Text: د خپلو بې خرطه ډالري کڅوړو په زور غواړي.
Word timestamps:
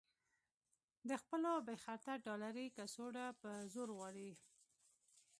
د 1.09 1.11
خپلو 1.21 1.51
بې 1.65 1.75
خرطه 1.83 2.13
ډالري 2.25 2.65
کڅوړو 2.77 3.27
په 3.41 3.49
زور 3.73 3.89
غواړي. 3.97 4.31